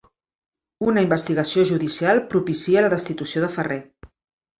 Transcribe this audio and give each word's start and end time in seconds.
Una 0.91 1.01
investigació 1.07 1.65
judicial 1.71 2.21
propicia 2.31 2.83
la 2.87 2.89
destitució 2.95 3.45
de 3.45 3.51
Ferrer 3.59 3.79